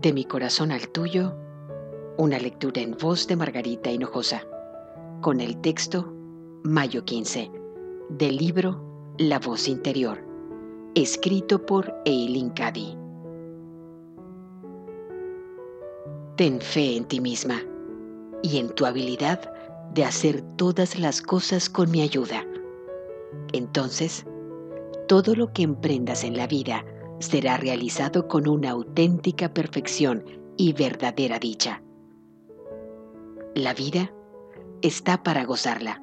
De 0.00 0.14
mi 0.14 0.24
corazón 0.24 0.72
al 0.72 0.88
tuyo, 0.88 1.34
una 2.16 2.38
lectura 2.38 2.80
en 2.80 2.92
voz 2.92 3.26
de 3.26 3.36
Margarita 3.36 3.90
Hinojosa, 3.90 4.42
con 5.20 5.42
el 5.42 5.60
texto 5.60 6.10
Mayo 6.62 7.04
15, 7.04 7.50
del 8.08 8.38
libro 8.38 8.82
La 9.18 9.38
voz 9.38 9.68
interior, 9.68 10.24
escrito 10.94 11.66
por 11.66 11.94
Eileen 12.06 12.48
Cady. 12.48 12.96
Ten 16.36 16.62
fe 16.62 16.96
en 16.96 17.04
ti 17.04 17.20
misma 17.20 17.60
y 18.42 18.56
en 18.56 18.70
tu 18.70 18.86
habilidad 18.86 19.52
de 19.92 20.06
hacer 20.06 20.40
todas 20.56 20.98
las 20.98 21.20
cosas 21.20 21.68
con 21.68 21.90
mi 21.90 22.00
ayuda. 22.00 22.46
Entonces, 23.52 24.24
todo 25.08 25.34
lo 25.34 25.52
que 25.52 25.62
emprendas 25.62 26.24
en 26.24 26.38
la 26.38 26.46
vida 26.46 26.86
será 27.20 27.58
realizado 27.58 28.26
con 28.26 28.48
una 28.48 28.70
auténtica 28.70 29.52
perfección 29.54 30.24
y 30.56 30.72
verdadera 30.72 31.38
dicha. 31.38 31.82
La 33.54 33.74
vida 33.74 34.10
está 34.82 35.22
para 35.22 35.44
gozarla. 35.44 36.02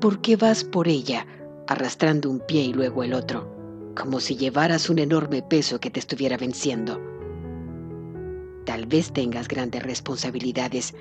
¿Por 0.00 0.20
qué 0.20 0.36
vas 0.36 0.64
por 0.64 0.86
ella 0.86 1.26
arrastrando 1.66 2.28
un 2.30 2.40
pie 2.40 2.62
y 2.62 2.72
luego 2.72 3.02
el 3.02 3.14
otro, 3.14 3.48
como 3.96 4.20
si 4.20 4.36
llevaras 4.36 4.90
un 4.90 4.98
enorme 4.98 5.42
peso 5.42 5.80
que 5.80 5.90
te 5.90 6.00
estuviera 6.00 6.36
venciendo? 6.36 7.00
Tal 8.66 8.86
vez 8.86 9.12
tengas 9.12 9.48
grandes 9.48 9.82
responsabilidades, 9.82 10.94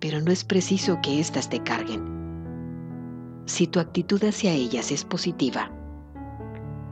pero 0.00 0.20
no 0.20 0.32
es 0.32 0.44
preciso 0.44 0.98
que 1.02 1.20
éstas 1.20 1.48
te 1.48 1.62
carguen. 1.62 2.02
Si 3.46 3.66
tu 3.66 3.78
actitud 3.78 4.22
hacia 4.24 4.52
ellas 4.52 4.90
es 4.90 5.04
positiva, 5.04 5.70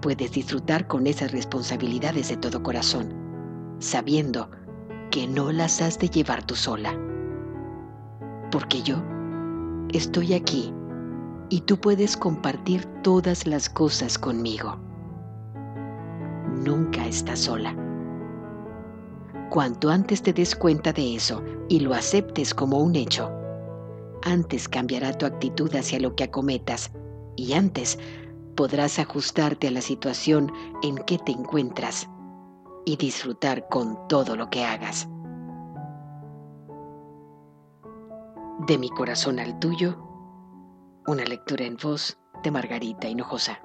puedes 0.01 0.33
disfrutar 0.33 0.87
con 0.87 1.07
esas 1.07 1.33
responsabilidades 1.33 2.29
de 2.29 2.37
todo 2.37 2.63
corazón, 2.63 3.15
sabiendo 3.79 4.51
que 5.11 5.27
no 5.27 5.53
las 5.53 5.81
has 5.83 5.99
de 5.99 6.09
llevar 6.09 6.45
tú 6.45 6.55
sola. 6.55 6.99
Porque 8.51 8.83
yo 8.83 8.97
estoy 9.93 10.35
aquí 10.35 10.73
y 11.49 11.61
tú 11.63 11.79
puedes 11.79 12.17
compartir 12.17 12.85
todas 13.03 13.47
las 13.47 13.69
cosas 13.69 14.19
conmigo. 14.19 14.79
Nunca 16.65 17.07
estás 17.07 17.41
sola. 17.41 17.77
Cuanto 19.51 19.91
antes 19.91 20.23
te 20.23 20.33
des 20.33 20.55
cuenta 20.55 20.93
de 20.93 21.17
eso 21.17 21.43
y 21.69 21.81
lo 21.81 21.93
aceptes 21.93 22.55
como 22.55 22.79
un 22.79 22.95
hecho, 22.95 23.31
antes 24.23 24.69
cambiará 24.69 25.13
tu 25.17 25.27
actitud 25.27 25.75
hacia 25.75 25.99
lo 25.99 26.15
que 26.15 26.25
acometas 26.25 26.93
y 27.37 27.55
antes 27.55 27.99
podrás 28.57 28.99
ajustarte 28.99 29.69
a 29.69 29.71
la 29.71 29.81
situación 29.81 30.53
en 30.83 30.97
que 30.99 31.19
te 31.19 31.33
encuentras 31.33 32.09
y 32.85 32.97
disfrutar 32.97 33.69
con 33.69 34.09
todo 34.09 34.37
lo 34.37 34.51
que 34.51 34.65
hagas. 34.65 35.09
De 38.67 38.79
mi 38.79 38.91
corazón 38.91 39.39
al 39.39 39.59
tuyo, 39.59 39.97
una 41.07 41.25
lectura 41.25 41.65
en 41.65 41.77
voz 41.77 42.19
de 42.43 42.51
Margarita 42.51 43.09
Hinojosa. 43.09 43.61